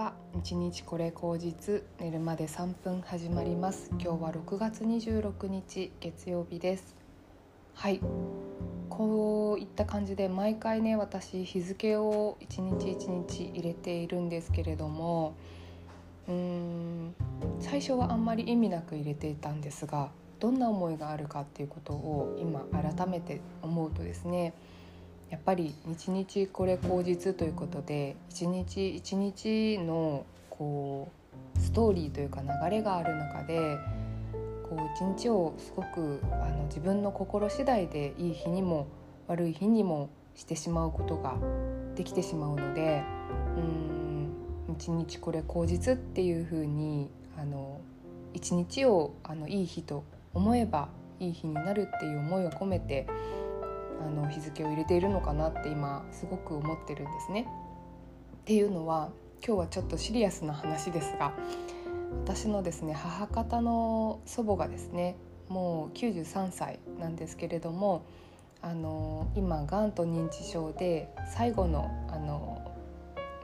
[0.00, 3.90] は1日これ口実寝るまで3分始まります。
[4.00, 6.96] 今日は6月26日月曜日です。
[7.74, 8.00] はい。
[8.88, 15.34] こういった感じで毎回ね私日付を1日1日入れているんですけれども
[16.26, 17.14] うーん
[17.60, 24.54] 最初はあんまり意味なく入れていたんですがどんな思いがあるかっていうことを今改めて思うとですね
[25.30, 31.08] やっぱり日これ口実ということで一日一日のこ
[31.56, 33.78] うストーリーというか流れがある中で
[34.94, 38.86] 一日をすごくあの自分の心次第でいい日にも
[39.28, 41.36] 悪い日にもしてしまうことが
[41.96, 43.02] できてしまうので
[44.72, 47.10] 一日これ口実っていう風に
[48.32, 50.88] 一日をあのいい日と思えば
[51.18, 53.06] いい日になるっていう思いを込めて
[54.00, 57.46] あの日付を入れているのかなって今すごく思ってるんですね。
[58.42, 59.10] っていうのは
[59.46, 61.32] 今日はちょっとシリアスな話ですが
[62.24, 65.16] 私のですね母方の祖母がですね
[65.48, 68.04] もう93歳なんですけれども
[68.62, 72.60] あの今がんと認知症で最後のあの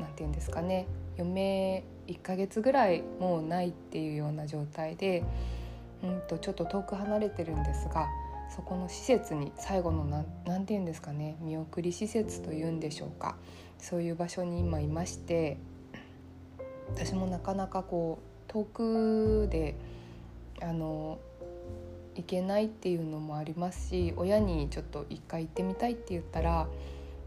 [0.01, 0.87] なて言うんですかね
[1.19, 5.25] 余命1ヶ月ぐらいもうないっていうような状態で、
[6.03, 8.07] うんとちょっと遠く離れてるんですが
[8.55, 13.37] そこの施設に最後の何て言うんですかね見送り施設というんでしょうか
[13.79, 15.59] そういう場所に今いまして
[16.89, 19.75] 私もなかなかこう遠くで
[20.63, 21.19] あの
[22.15, 26.67] 行けないっていうのもありますし親にちょっと一回行ってみたいって言ったら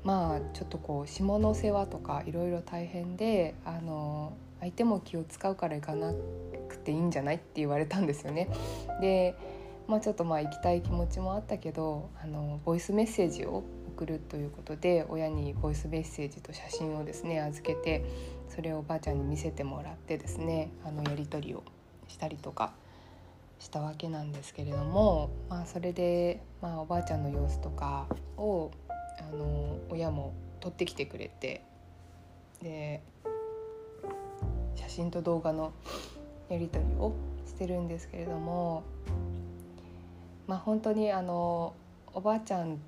[0.04, 6.14] まあちょっとこう下の世話とかいろいろ大変であの相手も気を使うから行かな
[6.68, 8.50] くていいんじゃないって言われたんですよね。
[9.00, 9.36] で
[9.90, 13.64] まあ、ちょっとまあ行きたい気持ちもあったけどあのボイスメッセージを
[13.96, 18.06] 送るということで親にボイスメッセージと写真をですね預けて
[18.50, 21.64] それをおばあちゃんに見せてもらってですねあのやり取りを
[22.08, 22.72] したりとか
[23.58, 28.06] したわけなんですけれども、まあ、それで、まあ、おばあちゃんの様子とか
[28.38, 28.70] を
[29.20, 31.64] あの親も撮ってきてくれて
[32.62, 33.02] で
[34.76, 35.74] 写真と動画の
[36.48, 37.16] やり取りを
[37.48, 38.84] してるんですけれども
[40.50, 41.76] まあ、本当にあの
[42.12, 42.80] おばあちゃん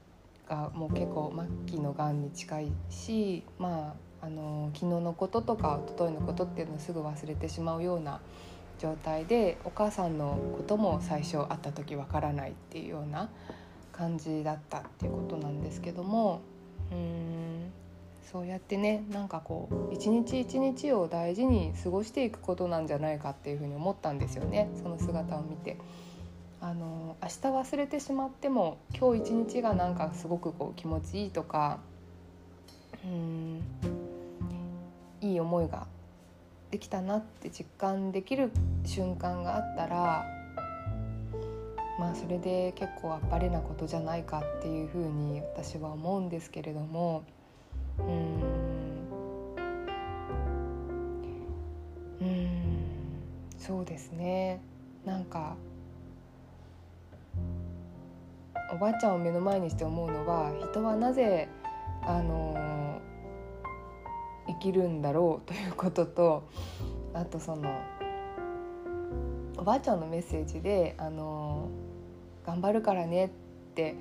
[0.49, 1.31] がもう結構
[1.67, 8.19] 末期のがんに近いし、まあ、あの昨日のこととか一昨日のことっていうのをすぐ忘れてしまうような
[8.79, 13.29] 状態でお母さんのことも最初会った時わからないっていうような
[13.91, 16.41] 感じだったっていうことなんですけども
[16.91, 17.71] うん
[18.23, 25.77] そうやってねなんかこう一日一日を大事に過ごしていくことなんじゃないかっていうふうに思ったんですよねその姿を見て。
[26.63, 31.79] あの明日忘れてしまっても今日一日がなんかすごくこう気持ちいいとか
[33.03, 33.61] うん
[35.21, 35.87] いい思いが
[36.69, 38.51] できたなって実感できる
[38.85, 40.23] 瞬間があったら
[41.99, 47.23] まあそれで結構あっぱれなことじゃないかっていうふうに私は思うんですけれども
[47.97, 48.05] うん
[52.21, 52.47] うん
[53.57, 54.61] そうですね。
[55.05, 55.55] なんか
[58.71, 61.49] おばあちゃんを目の前にして思うのは人はなぜ
[62.03, 62.99] あの
[64.47, 66.43] 生きるんだろうということと
[67.13, 67.69] あとその
[69.57, 71.67] おばあちゃんのメッセージで「あの
[72.45, 73.29] 頑張るからね」っ
[73.75, 73.95] て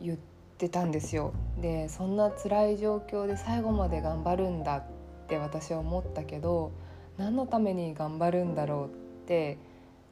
[0.00, 0.18] 言っ
[0.58, 1.32] てたんですよ。
[1.60, 4.82] でそんな辛い状況で最後まで頑張るんだっ
[5.28, 6.72] て私は思ったけど
[7.16, 8.88] 何のために頑張るんだろうっ
[9.26, 9.58] て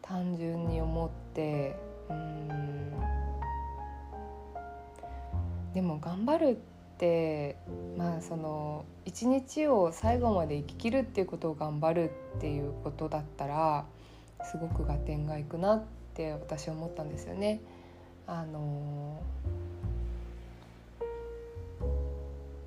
[0.03, 1.77] 単純に思って
[6.02, 6.56] 頑張るっ
[6.98, 7.56] て
[7.96, 13.86] まあその一日を最後まで生ききるっていうことを頑張るっていうことだったら
[14.44, 17.60] すごく合点がいくなって私は思ったんですよね。
[18.26, 19.22] あの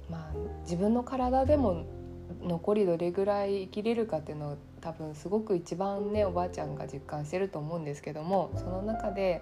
[0.10, 0.34] まあ
[0.64, 1.86] 自分の体でも
[2.42, 9.42] 残りどれぐらい生きれるかっていうのを多分すごく一番ねおばあちゃんが実感してると思うんですけどもその中で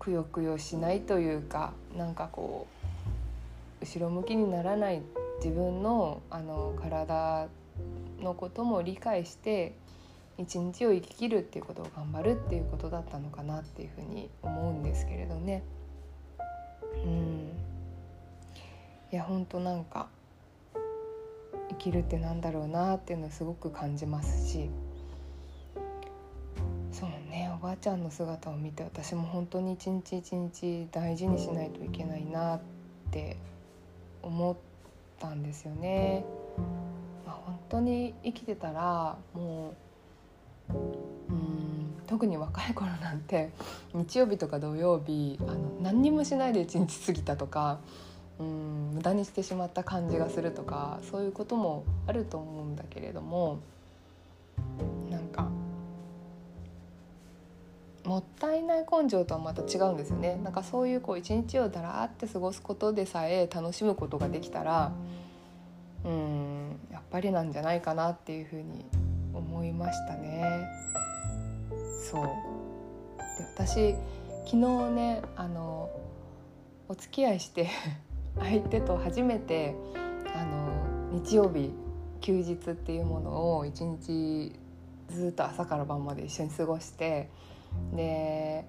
[0.00, 2.66] くよくよしないというかなんかこ
[3.80, 5.02] う後ろ向きにならない
[5.36, 7.46] 自分のあの体
[8.20, 9.74] のことも理解して
[10.38, 15.62] 一日を生ききるっていうことを頑張るっていうことだったのかなっていうふうに思うんですけれどね。
[17.04, 17.52] うん
[19.12, 20.08] いや本当なんか
[21.70, 24.70] 生きるってなんだろうなっていうのをすごく感じますし
[27.62, 32.60] ばあちゃんの姿を見て私も本当に一日一日大事にしないといけないなっ
[33.10, 33.36] て
[34.22, 34.56] 思っ
[35.18, 36.24] たんですよね。
[37.26, 39.74] まあ、本当に生きてたらも
[40.70, 40.74] う
[41.30, 43.50] うん特に若い頃なんて
[43.92, 47.80] 日曜日とか土曜日あの何にもしないで一日過ぎたとか
[48.38, 53.60] うん無駄にしてしまった感じがするとかそういうこともあると思うんだけれども
[58.10, 64.90] もったいない根性とはまた違うんですよねなんかそういうこう一日をだらーって過ごすことでさえ楽しむことができたら
[66.04, 68.84] うんやっぱりなんじゃないかなっていうふうに
[69.32, 70.66] 思いましたね。
[72.10, 72.30] そうで
[73.56, 73.94] 私
[74.44, 75.88] 昨日ねあの
[76.88, 77.68] お付き合いして
[78.40, 79.76] 相手と初めて
[80.34, 81.72] あの日曜日
[82.20, 84.58] 休日っていうものを一日
[85.10, 87.28] ずっと朝から晩まで一緒に過ごして
[87.94, 88.64] で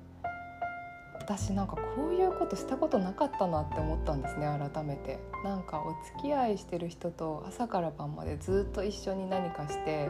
[1.20, 10.10] 私なんかこういうことしたことなかったなって思ったんですね改めてなんかお付き合いしてる人と朝から晩までずっと一緒に何かして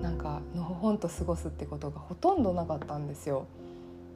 [0.00, 3.46] なんかのほほんと過ごすってことがほとんどなかったんですよ。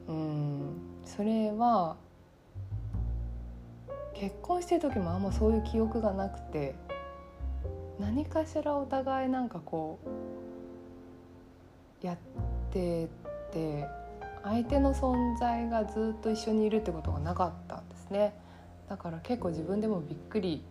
[0.07, 0.73] うん
[1.05, 1.95] それは
[4.15, 6.75] 結婚してる時もあんまそういう記憶がなくて
[7.99, 9.99] 何かしらお互いなんかこ
[12.01, 13.07] うやってて
[14.43, 18.33] 相手の存在がずっと一緒にいるってことがなかったんですね。
[18.89, 20.63] だから結構自分でもびっくり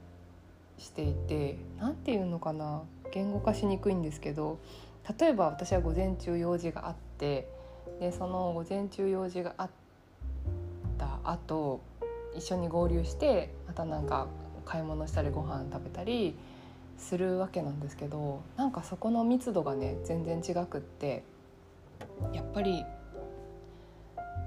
[0.78, 2.82] していて何て言うのかな
[3.12, 4.58] 言語化しにくいんですけど
[5.18, 7.48] 例えば私は午前中用事があって
[8.00, 9.70] でその午前中用事があっ
[10.98, 11.80] た後
[12.36, 14.26] 一緒に合流してまたなんか
[14.64, 16.34] 買い物したりご飯食べたり
[16.98, 21.22] するわけなんですけどなんかそこの密度がね全然違くって
[22.32, 22.84] やっぱり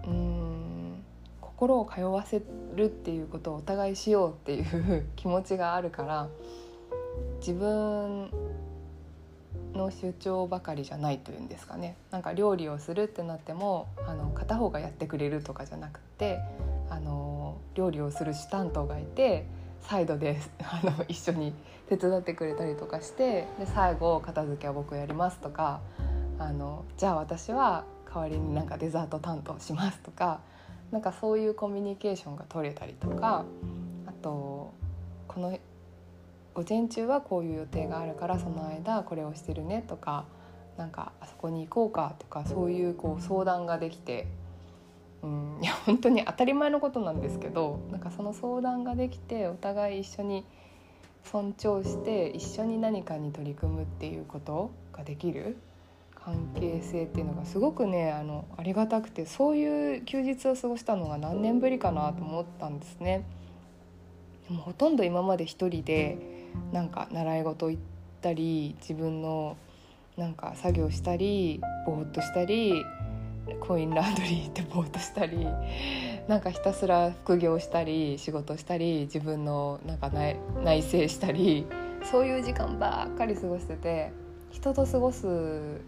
[0.06, 1.04] うん
[1.42, 2.42] 心を通わせ
[2.76, 6.30] るっていうことをお互いしようっていう気持ちがあるから
[7.40, 8.30] 自分
[9.74, 11.96] の主張ばかりじゃないというんですかね。
[12.12, 16.40] なんか料理をするってなってもあの片方がやってくれるとかじゃなくて
[16.90, 19.46] あの料理をする主担当がいて
[19.82, 21.54] サイドで あの一緒に
[21.90, 25.80] 手伝ってくれたりとかしてで最後片付けは僕やりますとか
[26.40, 30.40] あのじゃあ私は代わりになんかデザート担当しますとか
[30.92, 33.46] なんかそういうコミュニケーションが取れたりとか
[34.06, 34.74] あと
[35.28, 35.58] この
[36.54, 40.26] 午前中はこういう予定があるからその間これをしてるねとか
[40.78, 44.28] なんかあそこに行こうかとかそういうこう相談ができて。
[45.24, 50.46] うん、いや本当に当たり前のことなんですけどなんかその相談ができてお互い一緒に
[51.24, 55.58] 尊重して一緒に何かに取り組むっていうことができる
[56.28, 63.24] 関係性っていうのがすごくねあのありがたくてそういう休日を過ごしたのが何年ぶりかなと思ったんですね。
[64.50, 66.18] でもほとんど今まで一人で
[66.74, 67.82] なんか習い事行っ
[68.22, 69.56] たり自分の
[70.18, 72.84] なんか作業したりぼーっとしたり
[73.62, 75.48] コインランドリー行ってぼーっとしたり
[76.28, 81.66] なんかひたすら副業したり仕事したり自分のなんか内内省したり
[82.04, 84.12] そういう時間ばっかり過ごしてて
[84.52, 85.80] 人と過ごす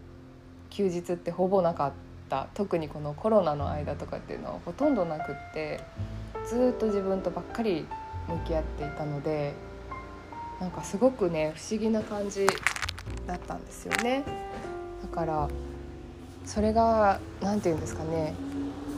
[0.70, 1.92] 休日ってほぼなかっ
[2.28, 5.80] た特にこのコロナの間とかっていうのはほとんどなくって
[6.48, 7.86] ずっと自分とばっかり
[8.28, 9.54] 向き合っていたので
[10.60, 12.46] なんかすごくね不思議な感じ
[13.26, 14.24] だったんですよね。
[15.02, 15.48] だから
[16.44, 18.34] それが何て言うんですかね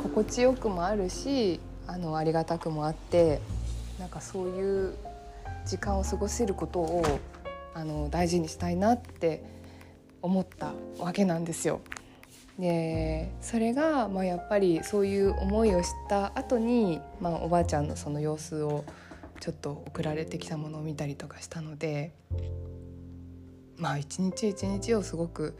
[0.02, 3.40] 心地よくもあるしあのありがたくもあって
[3.98, 4.94] なんかそういう
[5.66, 7.20] 時間を過ごせることを
[7.74, 9.42] あの大事にしたいなって
[10.22, 11.80] 思ったわけなんですよ。
[12.58, 18.84] でそれが、まあ、やっぱりそういう思いをした後に、まあ、おばあちゃんのその様子を
[19.40, 22.12] ちょっと送られてきたものを見たりとかしたので
[23.78, 25.58] まあ一日一日をすごく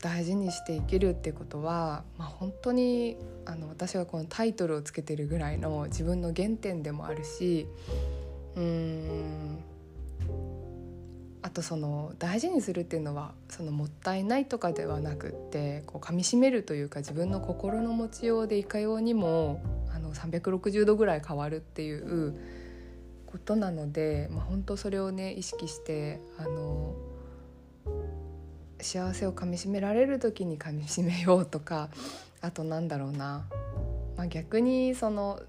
[0.00, 7.68] 大事にして生きるってことは、まあ、本当にあの私がこのタイトルをつけてるぐらいの自分の原点でもあるし
[8.56, 9.64] うん
[11.42, 19.60] あとその大事にするっていうのはそのもったいないとかではなくってこう噛みしめるというか自分の心の持ちようでいかようにも
[19.94, 22.34] あの360度ぐらい変わるっていう
[23.26, 26.94] ことなので、まあ、本当それをね意識してあの
[28.80, 31.88] 幸せをかみしめられる時にかみしめようとか
[32.40, 33.46] あとなんだろうな、
[34.16, 35.40] まあ、逆にその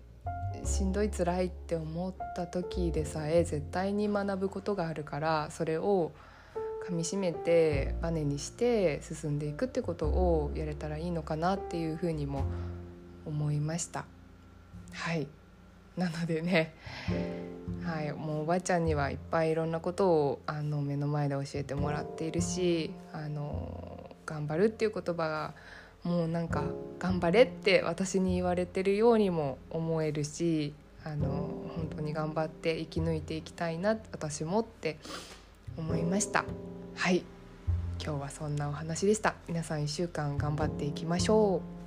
[0.66, 6.12] しんどい辛いって思った時でさえ絶対に学ぶことがあるからそれを
[6.86, 12.46] かみしめてバネにして進んでいくってことをやれたらいいのかなっていうふうにも
[13.26, 14.06] 思いました。
[14.92, 15.28] はい
[15.98, 16.74] なのでね
[17.84, 25.54] はい、もうおばあちゃんにはいっぱいいろんなことをあの目の前で教えてもらっているしあの頑張るっていう言葉が
[26.04, 26.64] もうなんか
[27.00, 31.28] 「頑張れ」って私に言われてるようにも思えるしあの
[31.76, 34.98] 本当に頑張って生き抜いていきたいな私もって
[35.78, 36.46] 思いました。
[36.96, 37.24] はい。
[38.04, 39.36] 今日はそんなお話でした。
[39.48, 41.83] 皆さん1週間頑張っていきましょう。